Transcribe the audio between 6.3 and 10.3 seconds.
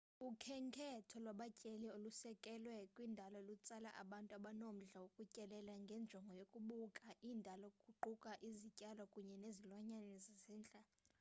yokubuka indalo kuquka izityalo kunye nezilwanyana